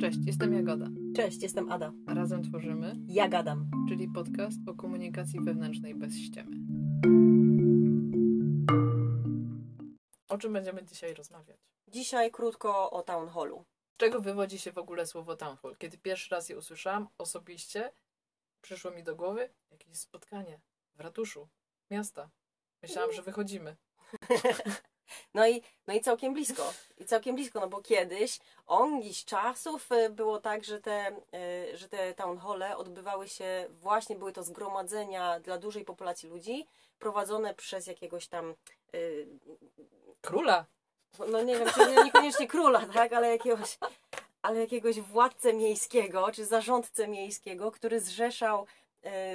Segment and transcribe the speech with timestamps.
[0.00, 0.86] Cześć, jestem Jagoda.
[1.16, 1.92] Cześć, jestem Ada.
[2.06, 3.70] A razem tworzymy, Ja gadam.
[3.88, 6.56] czyli podcast o komunikacji wewnętrznej bez ściemy.
[10.28, 11.58] O czym będziemy dzisiaj rozmawiać?
[11.88, 13.64] Dzisiaj krótko o Town Hallu.
[13.94, 15.76] Z czego wywodzi się w ogóle słowo town hall?
[15.78, 17.92] Kiedy pierwszy raz je usłyszałam osobiście,
[18.60, 20.60] przyszło mi do głowy jakieś spotkanie
[20.94, 21.48] w ratuszu
[21.90, 22.30] miasta.
[22.82, 23.76] Myślałam, że wychodzimy.
[25.34, 26.72] No i, no i całkiem blisko.
[26.98, 31.16] I całkiem blisko, no bo kiedyś, ongiś czasów y, było tak, że te,
[31.72, 36.66] y, że te town halle odbywały się, właśnie były to zgromadzenia dla dużej populacji ludzi,
[36.98, 38.54] prowadzone przez jakiegoś tam,
[38.94, 39.26] y,
[40.20, 40.64] Króla!
[41.28, 43.78] no nie wiem, czy nie- niekoniecznie króla, tak, ale jakiegoś,
[44.42, 48.66] ale jakiegoś władcę miejskiego, czy zarządcę miejskiego, który zrzeszał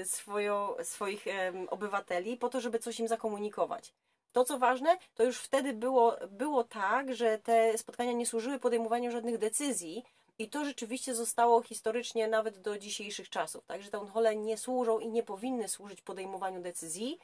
[0.05, 1.25] swoją, swoich
[1.69, 3.93] obywateli po to, żeby coś im zakomunikować.
[4.31, 9.11] To, co ważne, to już wtedy było, było tak, że te spotkania nie służyły podejmowaniu
[9.11, 10.03] żadnych decyzji
[10.39, 13.65] i to rzeczywiście zostało historycznie nawet do dzisiejszych czasów.
[13.65, 17.19] Także town nie służą i nie powinny służyć podejmowaniu decyzji,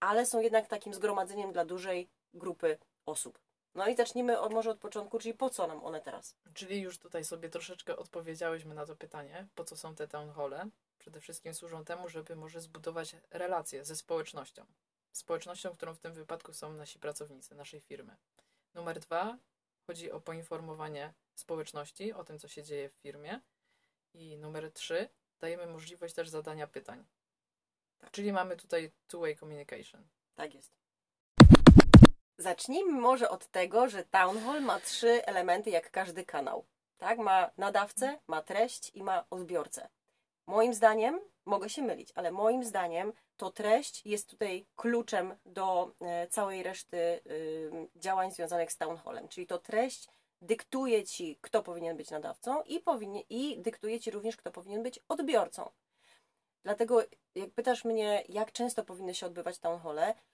[0.00, 3.38] ale są jednak takim zgromadzeniem dla dużej grupy osób.
[3.74, 6.36] No i zacznijmy od, może od początku, czyli po co nam one teraz?
[6.54, 10.32] Czyli już tutaj sobie troszeczkę odpowiedziałyśmy na to pytanie, po co są te town.
[10.98, 14.66] Przede wszystkim służą temu, żeby może zbudować relacje ze społecznością.
[15.12, 18.16] Społecznością, którą w tym wypadku są nasi pracownicy, naszej firmy.
[18.74, 19.38] Numer dwa,
[19.86, 23.40] chodzi o poinformowanie społeczności o tym, co się dzieje w firmie.
[24.14, 25.08] I numer trzy,
[25.40, 27.04] dajemy możliwość też zadania pytań.
[28.10, 30.08] Czyli mamy tutaj two-way communication.
[30.34, 30.72] Tak jest.
[32.38, 36.66] Zacznijmy może od tego, że Town Hall ma trzy elementy jak każdy kanał.
[36.98, 37.18] Tak?
[37.18, 39.88] Ma nadawcę, ma treść i ma odbiorcę.
[40.46, 46.28] Moim zdaniem, mogę się mylić, ale moim zdaniem to treść jest tutaj kluczem do e,
[46.28, 49.28] całej reszty y, działań związanych z Town Hallem.
[49.28, 50.08] Czyli to treść
[50.42, 55.00] dyktuje ci, kto powinien być nadawcą i, powinien, i dyktuje ci również, kto powinien być
[55.08, 55.70] odbiorcą.
[56.62, 57.02] Dlatego,
[57.34, 60.29] jak pytasz mnie, jak często powinny się odbywać town halle, i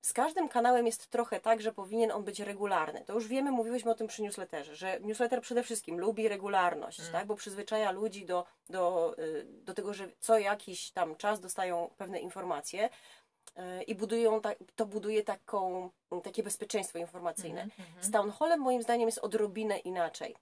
[0.00, 3.04] z każdym kanałem jest trochę tak, że powinien on być regularny.
[3.06, 7.12] To już wiemy, mówiłyśmy o tym przy newsletterze, że newsletter przede wszystkim lubi regularność, Mm.
[7.12, 7.26] tak?
[7.26, 12.20] bo przyzwyczaja ludzi do, do, y, do tego, że co jakiś tam czas dostają pewne
[12.20, 15.90] informacje y, i budują tak, to buduje taką,
[16.22, 17.62] takie bezpieczeństwo informacyjne.
[17.62, 18.04] Mhm, mhm.
[18.04, 20.36] Z Town Hallem moim zdaniem jest odrobinę inaczej,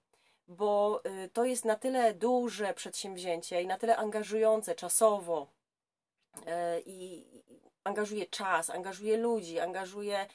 [0.49, 5.47] bo y, to jest na tyle duże przedsięwzięcie i na tyle angażujące czasowo
[6.87, 7.27] i
[7.85, 10.27] angażuje czas, angażuje ludzi, angażuje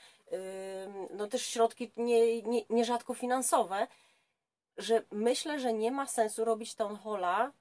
[1.10, 3.88] no też środki nie, nie, nierzadko finansowe,
[4.78, 7.52] że myślę, że nie ma sensu robić Town Halla y,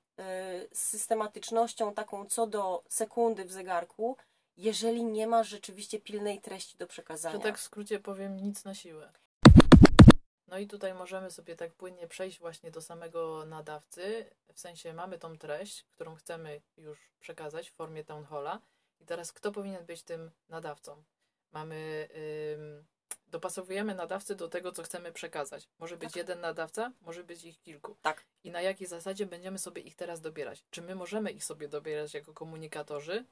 [0.72, 4.16] z systematycznością taką co do sekundy w zegarku,
[4.56, 7.36] jeżeli nie ma rzeczywiście pilnej treści do przekazania.
[7.36, 9.12] Że tak w skrócie powiem, nic na siłę.
[10.46, 14.26] No i tutaj możemy sobie tak płynnie przejść właśnie do samego nadawcy.
[14.52, 18.60] W sensie mamy tą treść, którą chcemy już przekazać w formie town halla.
[19.02, 21.02] I teraz kto powinien być tym nadawcą?
[21.52, 22.08] Mamy.
[22.54, 22.84] Ym,
[23.26, 25.68] dopasowujemy nadawcy do tego, co chcemy przekazać.
[25.78, 26.16] Może być Tak.
[26.16, 27.96] jeden nadawca, może być ich kilku.
[28.02, 28.24] Tak.
[28.44, 30.64] I na jakiej zasadzie będziemy sobie ich teraz dobierać?
[30.70, 33.24] Czy my możemy ich sobie dobierać jako komunikatorzy?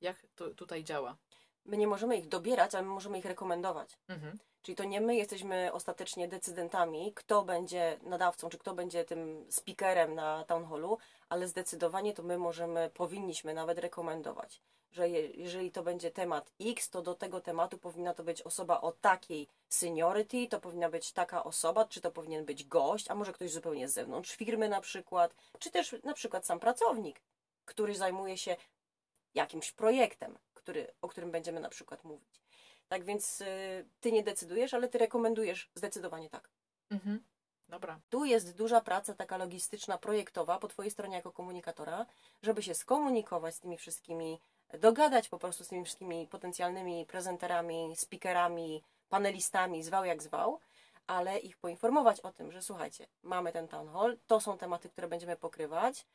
[0.00, 1.16] Jak to tutaj działa?
[1.64, 3.98] My nie możemy ich dobierać, ale my możemy ich rekomendować.
[4.08, 4.38] Mhm.
[4.62, 10.14] Czyli to nie my jesteśmy ostatecznie decydentami, kto będzie nadawcą, czy kto będzie tym speakerem
[10.14, 15.82] na town hallu, ale zdecydowanie to my możemy, powinniśmy nawet rekomendować, że je, jeżeli to
[15.82, 20.60] będzie temat X, to do tego tematu powinna to być osoba o takiej seniority, to
[20.60, 24.36] powinna być taka osoba, czy to powinien być gość, a może ktoś zupełnie z zewnątrz
[24.36, 27.20] firmy na przykład, czy też na przykład sam pracownik,
[27.64, 28.56] który zajmuje się
[29.34, 32.40] jakimś projektem, który, o którym będziemy na przykład mówić.
[32.88, 33.44] Tak więc y,
[34.00, 36.48] ty nie decydujesz, ale ty rekomendujesz zdecydowanie tak.
[36.90, 37.22] Mhm.
[37.68, 38.00] Dobra.
[38.10, 42.06] Tu jest duża praca taka logistyczna, projektowa po twojej stronie jako komunikatora,
[42.42, 44.40] żeby się skomunikować z tymi wszystkimi,
[44.78, 50.60] dogadać po prostu z tymi wszystkimi potencjalnymi prezenterami, speakerami, panelistami, zwał jak zwał,
[51.06, 55.08] ale ich poinformować o tym, że słuchajcie, mamy ten town hall, to są tematy, które
[55.08, 56.06] będziemy pokrywać.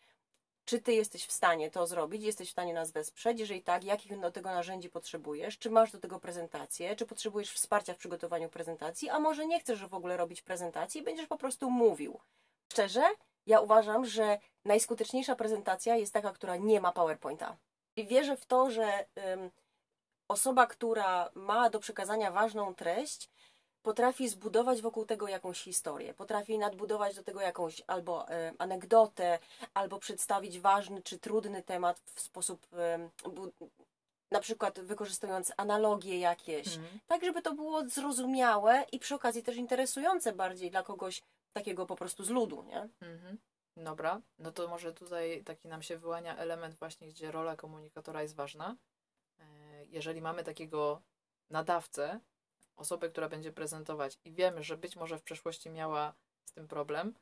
[0.65, 2.23] Czy ty jesteś w stanie to zrobić?
[2.23, 3.39] Jesteś w stanie nas wesprzeć?
[3.39, 5.57] Jeżeli tak, jakich do tego narzędzi potrzebujesz?
[5.57, 6.95] Czy masz do tego prezentację?
[6.95, 9.09] Czy potrzebujesz wsparcia w przygotowaniu prezentacji?
[9.09, 12.19] A może nie chcesz w ogóle robić prezentacji, będziesz po prostu mówił?
[12.71, 13.03] Szczerze,
[13.45, 17.57] ja uważam, że najskuteczniejsza prezentacja jest taka, która nie ma PowerPointa.
[17.97, 19.05] I wierzę w to, że
[20.27, 23.29] osoba, która ma do przekazania ważną treść,
[23.81, 28.25] potrafi zbudować wokół tego jakąś historię, potrafi nadbudować do tego jakąś albo
[28.57, 29.39] anegdotę,
[29.73, 32.67] albo przedstawić ważny czy trudny temat w sposób
[34.31, 36.99] na przykład wykorzystując analogie jakieś, Mhm.
[37.07, 41.21] tak żeby to było zrozumiałe i przy okazji też interesujące bardziej dla kogoś
[41.53, 42.89] takiego po prostu z ludu, nie?
[43.01, 43.37] Mhm.
[43.83, 48.35] Dobra, no to może tutaj taki nam się wyłania element właśnie, gdzie rola komunikatora jest
[48.35, 48.75] ważna.
[49.39, 49.43] E,
[49.85, 51.01] Jeżeli mamy takiego
[51.49, 52.19] nadawcę,
[52.77, 56.13] osobę, która będzie prezentować i wiemy, że być może w przeszłości miała
[56.45, 57.13] z tym problem,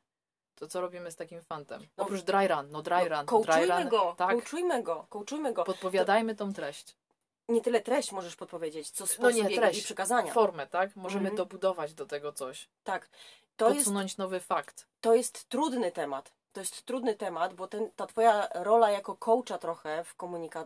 [0.55, 1.87] to co robimy z takim fantem?
[1.97, 4.37] No, Oprócz dry run, no dry run, dry Coachujmy run, go, tak,
[4.83, 5.63] go, coachujmy go.
[5.63, 6.95] podpowiadajmy tą treść,
[7.49, 9.79] Nie tyle treść możesz podpowiedzieć, co No sposób nie, jego treść.
[9.79, 10.33] i przekazania.
[10.33, 10.95] formę, tak?
[10.95, 11.35] Możemy Mhm.
[11.37, 13.09] dobudować do tego coś, Tak.
[13.57, 14.87] To jest, podsunąć nowy fakt.
[15.01, 16.33] to jest trudny temat.
[16.55, 20.65] To jest trudny temat, bo ten, ta twoja rola jako coacha trochę w, komunika-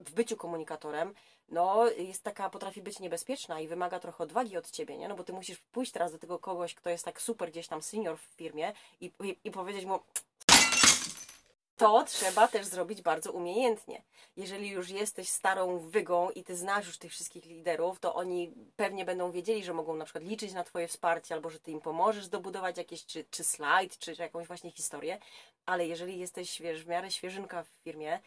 [0.00, 1.14] w byciu komunikatorem,
[1.48, 5.08] no jest taka, potrafi być niebezpieczna i wymaga trochę odwagi od ciebie, nie?
[5.08, 7.82] No bo ty musisz pójść teraz do tego kogoś, kto jest tak super gdzieś tam
[7.82, 9.98] senior w firmie i, i, i powiedzieć mu
[11.76, 14.02] to trzeba też zrobić bardzo umiejętnie.
[14.36, 19.04] Jeżeli już jesteś starą wygą i ty znasz już tych wszystkich liderów, to oni pewnie
[19.04, 22.28] będą wiedzieli, że mogą na przykład liczyć na twoje wsparcie, albo że ty im pomożesz
[22.28, 25.18] dobudować jakieś, czy, czy slajd, czy jakąś właśnie historię.
[25.66, 28.20] Ale jeżeli jesteś, wiesz, w miarę świeżynka w firmie,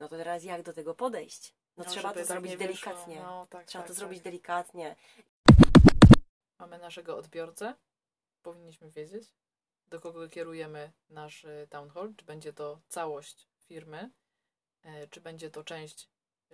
[0.00, 1.54] no to teraz jak do tego podejść?
[1.76, 3.20] No, trzeba żeby to tak zrobić delikatnie.
[3.20, 3.98] No, tak, Trzeba tak, to tak.
[3.98, 4.96] zrobić delikatnie.
[6.58, 7.74] Mamy naszego odbiorcę.
[8.42, 9.32] Powinniśmy wiedzieć,
[9.88, 12.14] do kogo kierujemy nasz y, town hall.
[12.16, 14.10] Czy będzie to całość firmy,
[14.82, 16.08] e, czy będzie to część,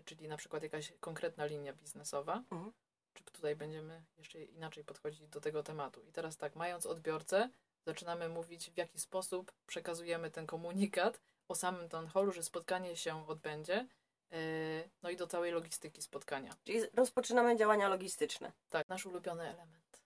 [0.04, 2.72] czyli na przykład jakaś konkretna linia biznesowa, Mhm.
[3.14, 6.02] czy tutaj będziemy jeszcze inaczej podchodzić do tego tematu.
[6.02, 7.50] I teraz tak, mając odbiorcę,
[7.86, 13.28] zaczynamy mówić, w jaki sposób przekazujemy ten komunikat o samym town hallu, że spotkanie się
[13.28, 13.88] odbędzie.
[14.32, 14.36] e,
[15.02, 16.56] No i do całej logistyki spotkania.
[16.64, 18.52] Czyli rozpoczynamy działania logistyczne.
[18.70, 20.01] Tak, nasz ulubiony element.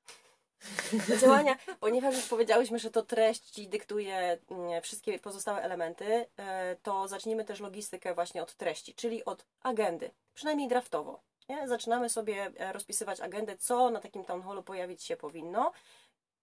[1.21, 7.45] Działania, ponieważ już powiedziałyśmy, że to treść dyktuje mm, wszystkie pozostałe elementy, e, to zacznijmy
[7.45, 11.21] też logistykę właśnie od treści, czyli od agendy, przynajmniej draftowo.
[11.49, 11.69] Nie?
[11.69, 15.73] Zaczynamy sobie e, rozpisywać agendę, co na takim town hallu pojawić się powinno.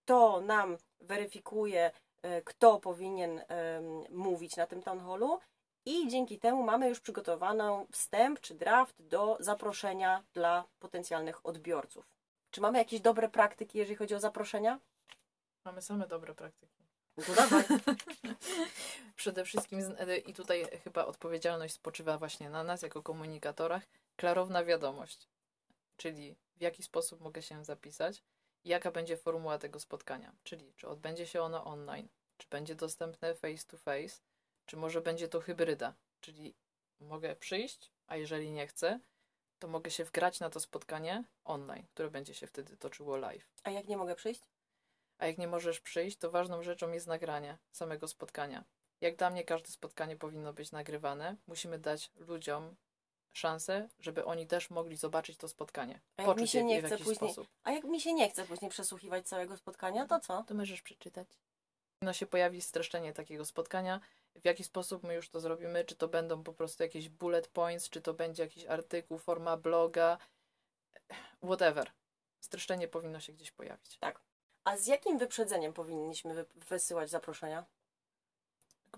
[0.05, 3.41] To nam weryfikuje, e, kto powinien
[4.09, 5.39] mówić na tym town hallu
[5.85, 12.13] i dzięki temu mamy już przygotowaną wstęp czy draft do zaproszenia dla potencjalnych odbiorców.
[12.53, 14.79] Czy mamy jakieś dobre praktyki, jeżeli chodzi o zaproszenia?
[15.65, 16.83] Mamy same dobre praktyki.
[17.17, 17.63] No to dawaj.
[19.15, 23.83] Przede wszystkim, e, i tutaj chyba odpowiedzialność spoczywa właśnie na nas jako komunikatorach,
[24.15, 25.27] klarowna wiadomość,
[25.97, 28.23] czyli w jaki sposób mogę się zapisać,
[28.63, 32.07] i jaka będzie formuła tego spotkania, czyli czy odbędzie się ono online,
[32.37, 34.21] czy będzie dostępne face to face,
[34.65, 36.53] czy może będzie to hybryda, czyli
[36.99, 38.99] mogę przyjść, a jeżeli nie chcę,
[39.63, 43.51] to mogę się wgrać na to spotkanie online, które będzie się wtedy toczyło live.
[43.63, 44.41] A jak nie mogę przyjść?
[45.17, 48.63] A jak nie możesz przyjść, to ważną rzeczą jest nagranie samego spotkania.
[49.01, 52.75] Jak dla mnie każde spotkanie powinno być nagrywane, musimy dać ludziom
[53.33, 56.01] szansę, żeby oni też mogli zobaczyć to spotkanie.
[56.17, 57.47] A jak mi się nie chce później- sposób.
[57.63, 60.43] A jak mi się nie chce później przesłuchiwać całego spotkania, to co?
[60.47, 61.27] To możesz przeczytać.
[62.03, 63.99] Powinno się pojawić streszczenie takiego spotkania.
[64.35, 65.85] W jaki sposób my już to zrobimy?
[65.85, 70.17] Czy to będą po prostu jakieś bullet points, czy to będzie jakiś artykuł, forma bloga,
[71.43, 71.91] whatever.
[72.39, 73.99] Streszczenie powinno się gdzieś pojawić.
[74.63, 77.65] A z jakim wyprzedzeniem powinniśmy wy- wysyłać zaproszenia?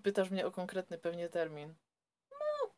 [0.03, 1.73] Pytasz mnie o konkretny pewnie termin.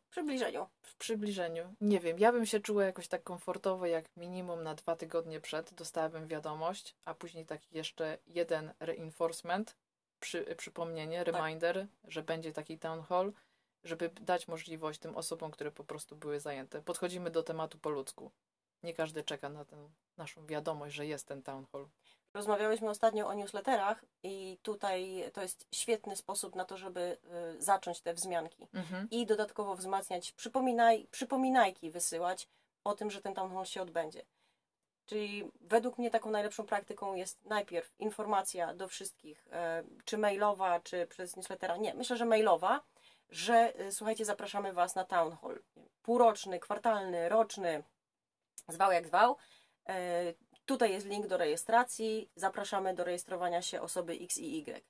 [0.06, 0.68] W przybliżeniu.
[0.82, 1.74] w przybliżeniu.
[1.80, 5.74] Nie wiem, ja bym się czuła jakoś tak komfortowo, jak minimum na dwa tygodnie przed
[5.74, 9.76] dostałabym wiadomość, a później taki jeszcze jeden reinforcement,
[10.20, 11.34] przy, przypomnienie, Tak.
[11.34, 13.32] reminder, że będzie taki town hall,
[13.84, 16.82] żeby dać możliwość tym osobom, które po prostu były zajęte.
[16.82, 18.30] Podchodzimy do tematu po ludzku.
[18.82, 21.88] Nie każdy czeka na tę naszą wiadomość, że jest ten town hall.
[22.34, 27.18] Rozmawiałyśmy ostatnio o newsletterach i tutaj to jest świetny sposób na to, żeby
[27.58, 28.68] y, zacząć te wzmianki.
[28.74, 29.08] Mhm.
[29.10, 32.48] I dodatkowo wzmacniać, przypominaj, przypominajki wysyłać
[32.84, 34.22] o tym, że ten town hall się odbędzie.
[35.08, 41.06] Czyli według mnie taką najlepszą praktyką jest najpierw informacja do wszystkich, e, czy mailowa, czy
[41.06, 41.76] przez newslettera.
[41.76, 42.80] Nie, myślę, że mailowa,
[43.30, 45.62] że y, słuchajcie, zapraszamy Was na town hall.
[46.02, 47.82] Półroczny, kwartalny, roczny,
[48.68, 49.36] zwał jak zwał.
[49.88, 50.34] E,
[50.68, 52.30] Tutaj jest link do rejestracji.
[52.36, 54.84] Zapraszamy do rejestrowania się osoby X i Y.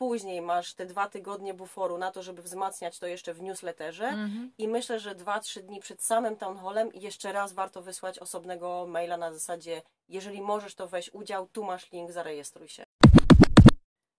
[0.00, 4.06] Później masz te dwa tygodnie buforu na to, żeby wzmacniać to jeszcze w newsletterze.
[4.08, 4.52] Mhm.
[4.58, 9.16] I myślę, że 2-3 dni przed samym town hallem jeszcze raz warto wysłać osobnego maila
[9.16, 12.84] na zasadzie jeżeli możesz, to weź udział, tu masz link, zarejestruj się.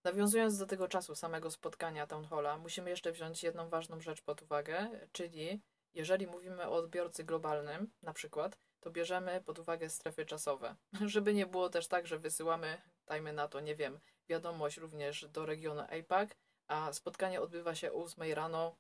[0.04, 4.42] Nawiązując do tego czasu samego spotkania town halla, musimy jeszcze wziąć jedną ważną rzecz pod
[4.42, 5.62] uwagę, czyli
[5.94, 10.76] jeżeli mówimy o odbiorcy globalnym, na przykład, to bierzemy pod uwagę strefy czasowe.
[11.06, 14.00] Żeby nie było też tak, że wysyłamy, dajmy na to, nie wiem,
[14.36, 16.30] wiadomość również do regionu APAC,
[16.68, 18.76] a spotkanie odbywa się o 8 rano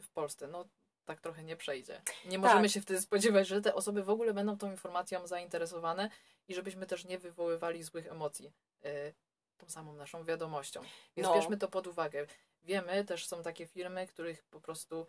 [0.00, 0.48] w Polsce.
[0.48, 0.64] No
[1.04, 2.02] tak trochę nie przejdzie.
[2.24, 2.70] Nie możemy Tak.
[2.70, 6.10] się wtedy spodziewać, że te osoby w ogóle będą tą informacją zainteresowane
[6.48, 8.52] i żebyśmy też nie wywoływali złych emocji
[8.84, 9.14] y,
[9.56, 10.82] tą samą naszą wiadomością.
[11.16, 11.34] Więc No.
[11.34, 12.26] bierzmy to pod uwagę.
[12.62, 15.06] Wiemy, też są takie firmy, których po prostu,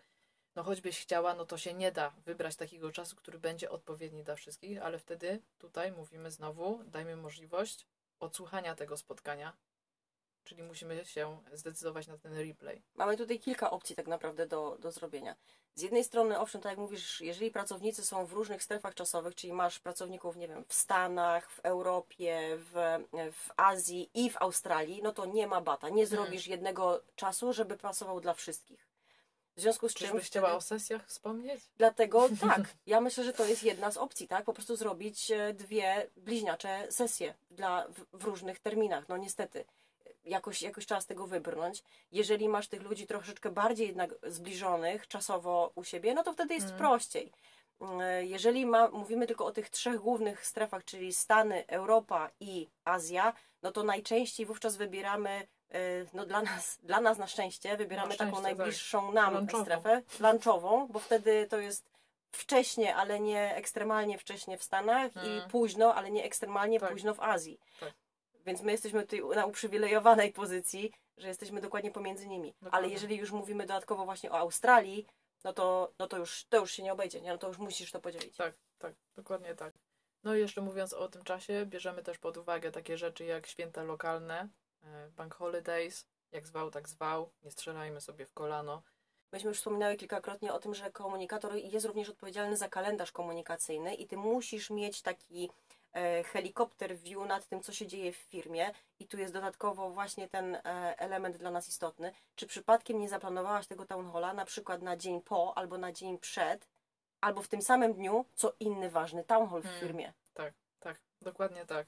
[0.56, 4.36] no choćbyś chciała, no to się nie da wybrać takiego czasu, który będzie odpowiedni dla
[4.36, 7.88] wszystkich, ale wtedy tutaj mówimy znowu, dajmy możliwość
[8.20, 9.54] odsłuchania tego spotkania,
[10.46, 12.82] czyli musimy się zdecydować na ten replay.
[12.96, 15.36] Mamy tutaj kilka opcji tak naprawdę do, do zrobienia.
[15.76, 19.54] Z jednej strony, owszem, tak jak mówisz, jeżeli pracownicy są w różnych strefach czasowych, czyli
[19.54, 22.74] masz pracowników, nie wiem, w Stanach, w Europie, w,
[23.32, 25.90] w Azji i w Australii, no to nie ma bata.
[25.90, 28.88] Nie zrobisz jednego czasu, żeby pasował dla wszystkich.
[29.56, 30.08] W związku z czym...
[30.08, 31.62] Czyżbyś wtedy- chciała o sesjach wspomnieć?
[31.78, 34.46] Dlatego tak, ja myślę, że to jest jedna z opcji, tak?
[34.46, 39.10] Po prostu zrobić e, dwie bliźniacze sesje dla, w, w różnych terminach.
[39.10, 39.66] No niestety,
[40.26, 41.84] jakoś, jakoś trzeba z tego wybrnąć.
[42.12, 46.66] Jeżeli masz tych ludzi troszeczkę bardziej jednak zbliżonych czasowo u siebie, no to wtedy jest
[46.66, 46.80] Mhm.
[46.80, 47.32] prościej.
[48.02, 53.34] E, Jeżeli ma, mówimy tylko o tych trzech głównych strefach, czyli Stany, Europa i Azja,
[53.62, 55.80] no to najczęściej wówczas wybieramy, e,
[56.14, 58.58] no dla nas, dla nas na szczęście, wybieramy Na taką szczęście, tak.
[58.58, 59.64] najbliższą nam Lunchową.
[59.64, 61.90] strefę, lunchową, bo wtedy to jest
[62.32, 65.38] wcześnie, ale nie ekstremalnie wcześnie w Stanach Mhm.
[65.48, 66.92] i późno, ale nie ekstremalnie Tak.
[66.92, 67.60] późno w Azji.
[67.80, 67.94] Tak.
[68.46, 72.54] Więc my jesteśmy tutaj na uprzywilejowanej pozycji, że jesteśmy dokładnie pomiędzy nimi.
[72.62, 72.90] Ale Dokładnie.
[72.90, 75.06] jeżeli już mówimy dodatkowo właśnie o Australii,
[75.44, 77.32] no to, no to, już, to już się nie obejdzie, nie?
[77.32, 78.38] No to już musisz to podzielić.
[78.38, 79.74] Tak, tak, dokładnie tak.
[80.24, 83.84] No i jeszcze mówiąc o tym czasie, bierzemy też pod uwagę takie rzeczy jak święta
[83.84, 84.50] lokalne,
[84.84, 88.84] e, bank holidays, jak zwał, tak zwał, nie strzelajmy sobie w kolano.
[89.32, 94.08] Myśmy już wspominały kilkakrotnie o tym, że komunikator jest również odpowiedzialny za kalendarz komunikacyjny i
[94.08, 95.50] ty musisz mieć taki
[96.24, 100.56] helikopter view nad tym, co się dzieje w firmie i tu jest dodatkowo właśnie ten
[100.56, 100.62] e,
[100.98, 102.12] element dla nas istotny.
[102.36, 106.18] Czy przypadkiem nie zaplanowałaś tego town halla na przykład na dzień po albo na dzień
[106.18, 106.68] przed,
[107.22, 109.82] albo w tym samym dniu, co inny ważny town hall w Hmm.
[109.82, 110.14] firmie?
[110.80, 111.88] Tak, dokładnie tak,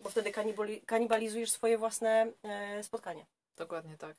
[0.00, 3.26] Bo wtedy kanibali- kanibalizujesz swoje własne e, spotkanie.
[3.56, 4.16] dokładnie tak.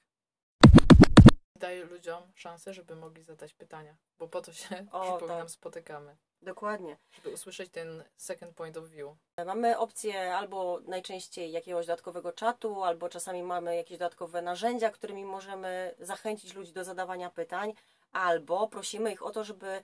[1.59, 5.49] Daję ludziom szansę, żeby mogli zadać pytania, bo po to się, O, przypominam, tak.
[5.49, 6.97] spotykamy, Dokładnie.
[7.11, 9.09] żeby usłyszeć ten second point of view.
[9.45, 15.95] Mamy opcję albo najczęściej jakiegoś dodatkowego czatu, albo czasami mamy jakieś dodatkowe narzędzia, którymi możemy
[15.99, 17.73] zachęcić ludzi do zadawania pytań,
[18.11, 19.83] albo prosimy ich o to, żeby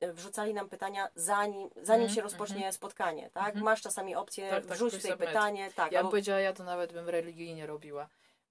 [0.00, 3.46] e, wrzucali nam pytania zanim, zanim Mhm, się rozpocznie spotkanie, tak?
[3.46, 3.64] Mhm.
[3.64, 6.52] Masz czasami opcję Tak, tak, wrzuć ktoś tutaj pytanie, tak, Ja bym albo, powiedziała, ja
[6.52, 8.08] to nawet bym religijnie robiła,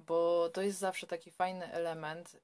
[0.07, 2.37] bo to jest zawsze taki fajny element.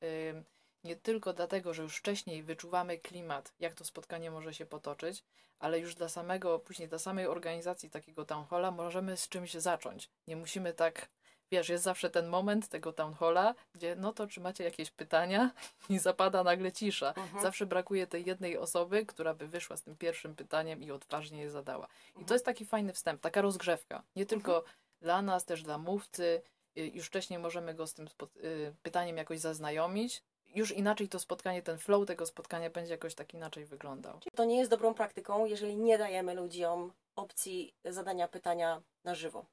[0.83, 5.23] Nie tylko dlatego, że już wcześniej wyczuwamy klimat, jak to spotkanie może się potoczyć,
[5.59, 10.09] ale już dla samego, później dla samej organizacji takiego town halla możemy z czymś zacząć.
[10.27, 11.09] Nie musimy tak,
[11.51, 15.51] wiesz, jest zawsze ten moment tego town halla, gdzie no to czy macie jakieś pytania
[15.89, 17.07] i zapada nagle cisza.
[17.17, 17.41] Mhm.
[17.41, 21.51] Zawsze brakuje tej jednej osoby, która by wyszła z tym pierwszym pytaniem i odważnie je
[21.51, 21.85] zadała.
[21.85, 22.25] I Mhm.
[22.25, 24.03] to jest taki fajny wstęp, taka rozgrzewka.
[24.15, 24.63] Nie tylko
[25.01, 26.41] dla nas, też dla mówcy.
[26.77, 28.07] Y, Już wcześniej możemy go z tym
[28.43, 30.23] y, pytaniem jakoś zaznajomić.
[30.55, 34.19] Już inaczej to spotkanie, ten flow tego spotkania będzie jakoś tak inaczej wyglądał.
[34.35, 39.45] to nie jest dobrą praktyką, jeżeli nie dajemy ludziom opcji zadania pytania na żywo.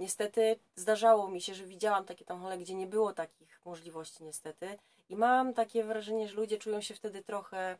[0.00, 4.78] Niestety zdarzało mi się, że widziałam takie tam hole, gdzie nie było takich możliwości niestety
[5.08, 7.78] i mam takie wrażenie, że ludzie czują się wtedy trochę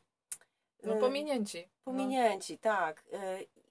[0.83, 1.59] No y, pominięci.
[1.63, 1.93] No.
[1.93, 3.05] pominięci, tak.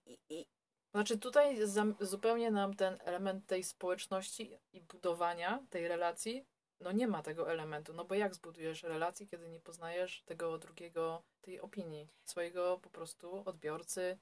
[0.05, 0.45] I, i,
[0.91, 1.57] Znaczy tutaj
[1.99, 6.45] zupełnie nam ten element tej społeczności i budowania tej relacji,
[6.79, 7.93] no nie ma tego elementu.
[7.93, 13.43] No bo jak zbudujesz relację, kiedy nie poznajesz tego drugiego, tej opinii, swojego po prostu
[13.45, 14.17] odbiorcy,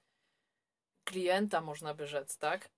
[1.03, 2.69] klienta można by rzec, tak?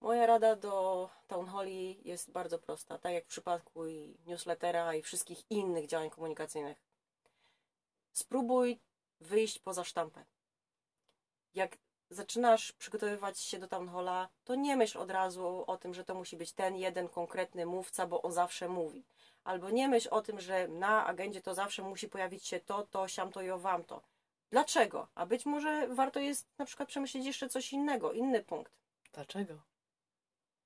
[0.00, 5.02] moja rada do Town Halli jest bardzo prosta, tak jak w przypadku i newslettera i
[5.02, 6.82] wszystkich innych działań komunikacyjnych.
[8.12, 8.80] Spróbuj
[9.20, 10.24] wyjść poza sztampę.
[11.54, 11.78] Jak
[12.10, 16.14] zaczynasz przygotowywać się do Town Halla, to nie myśl od razu o tym, że to
[16.14, 19.04] musi być ten jeden konkretny mówca, bo on zawsze mówi.
[19.44, 23.08] Albo nie myśl o tym, że na agendzie to zawsze musi pojawić się to, to,
[23.08, 24.02] siam to i owam to.
[24.50, 25.08] Dlaczego?
[25.14, 28.72] A być może warto jest na przykład przemyśleć jeszcze coś innego, inny punkt.
[29.12, 29.54] Dlaczego?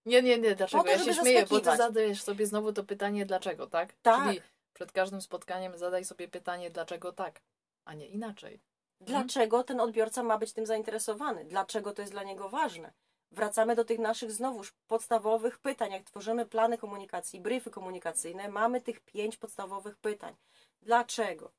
[0.07, 0.83] Nie, nie, nie, dlaczego?
[0.83, 3.93] to, ja się śmieję, bo ty zadajesz sobie znowu to pytanie dlaczego, tak?
[4.03, 4.29] Tak.
[4.29, 4.41] Czyli
[4.75, 7.41] przed każdym spotkaniem zadaj sobie pytanie dlaczego tak,
[7.85, 8.61] a nie inaczej.
[9.01, 11.45] Dlaczego ten odbiorca ma być tym zainteresowany?
[11.45, 12.93] Dlaczego to jest dla niego ważne?
[13.31, 15.93] Wracamy do tych naszych znowuż podstawowych pytań.
[15.93, 20.37] Jak tworzymy plany komunikacji, briefy komunikacyjne, mamy tych pięć podstawowych pytań.
[20.83, 21.53] Dlaczego?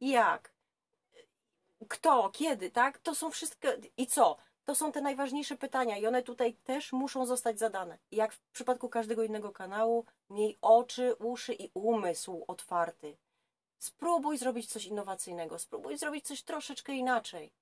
[0.00, 0.54] Jak?
[1.88, 2.30] Kto?
[2.30, 2.70] Kiedy?
[2.70, 2.98] Tak?
[2.98, 3.78] To są wszystkie.
[3.96, 4.36] I co?
[4.64, 7.98] To są te najważniejsze pytania i one tutaj też muszą zostać zadane.
[8.10, 13.16] Jak w przypadku każdego innego kanału, miej oczy, uszy i umysł otwarty.
[13.84, 17.52] Spróbuj zrobić coś innowacyjnego, spróbuj zrobić coś troszeczkę inaczej.